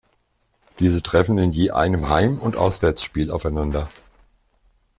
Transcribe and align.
Diese 0.79 1.03
treffen 1.03 1.37
in 1.37 1.51
je 1.51 1.69
einem 1.69 2.09
Heim- 2.09 2.39
und 2.39 2.55
Auswärtsspiel 2.55 3.29
aufeinander. 3.29 3.87